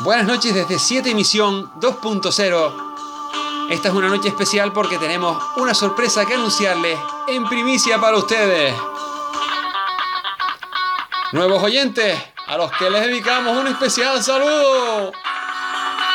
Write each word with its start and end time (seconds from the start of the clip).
Buenas 0.00 0.26
noches 0.26 0.54
desde 0.54 0.78
7 0.78 1.10
emisión 1.10 1.72
2.0. 1.80 3.70
Esta 3.70 3.88
es 3.88 3.94
una 3.94 4.08
noche 4.08 4.28
especial 4.28 4.70
porque 4.70 4.98
tenemos 4.98 5.42
una 5.56 5.72
sorpresa 5.72 6.26
que 6.26 6.34
anunciarles 6.34 6.98
en 7.28 7.48
primicia 7.48 7.98
para 7.98 8.18
ustedes. 8.18 8.74
Nuevos 11.32 11.62
oyentes, 11.62 12.22
a 12.46 12.58
los 12.58 12.70
que 12.72 12.90
les 12.90 13.06
dedicamos 13.06 13.56
un 13.56 13.68
especial 13.68 14.22
saludo. 14.22 15.12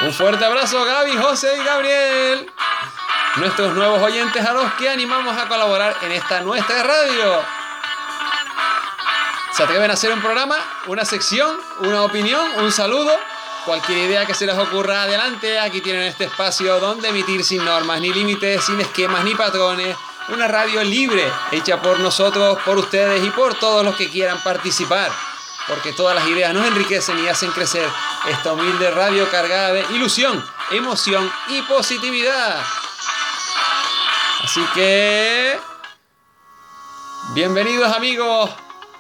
Un 0.01 0.13
fuerte 0.13 0.45
abrazo 0.45 0.85
Gaby, 0.85 1.17
José 1.17 1.57
y 1.59 1.63
Gabriel. 1.63 2.51
Nuestros 3.37 3.73
nuevos 3.73 3.99
oyentes 4.03 4.45
a 4.45 4.53
los 4.53 4.73
que 4.73 4.89
animamos 4.89 5.35
a 5.35 5.47
colaborar 5.47 5.97
en 6.03 6.11
esta 6.11 6.41
nuestra 6.41 6.83
radio. 6.83 7.41
¿Se 9.53 9.63
atreven 9.63 9.89
a 9.89 9.95
hacer 9.95 10.13
un 10.13 10.21
programa, 10.21 10.57
una 10.85 11.03
sección, 11.03 11.57
una 11.79 12.03
opinión, 12.03 12.47
un 12.59 12.71
saludo? 12.71 13.11
Cualquier 13.65 14.09
idea 14.09 14.25
que 14.25 14.33
se 14.33 14.47
les 14.47 14.57
ocurra 14.57 15.03
adelante, 15.03 15.59
aquí 15.59 15.81
tienen 15.81 16.01
este 16.03 16.23
espacio 16.23 16.79
donde 16.79 17.09
emitir 17.09 17.43
sin 17.43 17.63
normas 17.63 18.01
ni 18.01 18.11
límites, 18.11 18.63
sin 18.63 18.81
esquemas 18.81 19.23
ni 19.23 19.35
patrones. 19.35 19.95
Una 20.29 20.47
radio 20.47 20.83
libre, 20.83 21.31
hecha 21.51 21.79
por 21.79 21.99
nosotros, 21.99 22.57
por 22.65 22.79
ustedes 22.79 23.23
y 23.23 23.29
por 23.29 23.53
todos 23.53 23.85
los 23.85 23.95
que 23.95 24.09
quieran 24.09 24.41
participar. 24.41 25.11
Porque 25.67 25.93
todas 25.93 26.15
las 26.15 26.27
ideas 26.27 26.55
nos 26.55 26.65
enriquecen 26.65 27.23
y 27.23 27.27
hacen 27.27 27.51
crecer 27.51 27.87
esta 28.27 28.53
humilde 28.53 28.89
radio 28.89 29.29
cargada 29.29 29.73
de 29.73 29.85
ilusión, 29.93 30.43
emoción 30.71 31.31
y 31.49 31.61
positividad. 31.61 32.63
Así 34.43 34.65
que... 34.73 35.59
Bienvenidos 37.35 37.95
amigos 37.95 38.49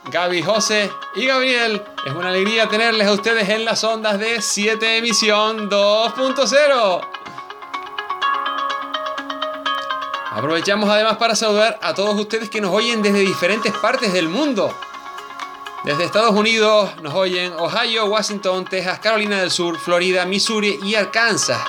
Gaby, 0.05 0.41
José 0.41 0.91
y 1.15 1.25
Gabriel. 1.27 1.83
Es 2.05 2.13
una 2.13 2.29
alegría 2.29 2.67
tenerles 2.67 3.07
a 3.07 3.13
ustedes 3.13 3.47
en 3.49 3.65
las 3.65 3.83
ondas 3.83 4.19
de 4.19 4.41
7 4.41 4.97
emisión 4.97 5.69
2.0. 5.69 7.07
Aprovechamos 10.31 10.89
además 10.89 11.17
para 11.17 11.35
saludar 11.35 11.77
a 11.81 11.93
todos 11.93 12.19
ustedes 12.19 12.49
que 12.49 12.61
nos 12.61 12.73
oyen 12.73 13.01
desde 13.01 13.19
diferentes 13.19 13.73
partes 13.73 14.11
del 14.13 14.27
mundo. 14.27 14.73
Desde 15.83 16.05
Estados 16.05 16.31
Unidos 16.31 16.91
nos 17.01 17.13
oyen 17.13 17.53
Ohio, 17.53 18.05
Washington, 18.05 18.65
Texas, 18.65 18.99
Carolina 18.99 19.39
del 19.39 19.51
Sur, 19.51 19.77
Florida, 19.77 20.25
Missouri 20.25 20.79
y 20.83 20.95
Arkansas. 20.95 21.61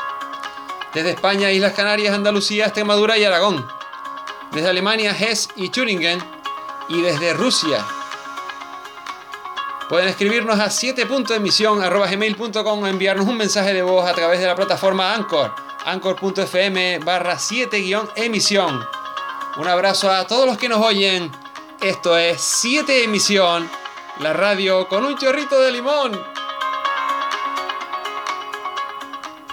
Desde 0.94 1.10
España, 1.10 1.50
Islas 1.50 1.72
Canarias, 1.72 2.14
Andalucía, 2.14 2.64
Extremadura 2.64 3.18
y 3.18 3.24
Aragón. 3.24 3.66
Desde 4.52 4.68
Alemania, 4.68 5.16
Hesse 5.18 5.48
y 5.56 5.70
Thüringen. 5.70 6.22
Y 6.88 7.00
desde 7.00 7.32
Rusia, 7.32 7.84
Pueden 9.92 10.08
escribirnos 10.08 10.58
a 10.58 10.70
7.emisión.gmail.com 10.70 12.82
o 12.82 12.86
enviarnos 12.86 13.28
un 13.28 13.36
mensaje 13.36 13.74
de 13.74 13.82
voz 13.82 14.08
a 14.08 14.14
través 14.14 14.40
de 14.40 14.46
la 14.46 14.56
plataforma 14.56 15.12
Anchor, 15.12 15.54
anchor.fm 15.84 17.00
barra 17.00 17.36
7-emisión. 17.36 18.88
Un 19.58 19.68
abrazo 19.68 20.10
a 20.10 20.26
todos 20.26 20.46
los 20.46 20.56
que 20.56 20.70
nos 20.70 20.82
oyen. 20.82 21.30
Esto 21.82 22.16
es 22.16 22.40
7 22.40 23.04
Emisión, 23.04 23.68
la 24.20 24.32
radio 24.32 24.88
con 24.88 25.04
un 25.04 25.18
chorrito 25.18 25.60
de 25.60 25.72
limón. 25.72 26.18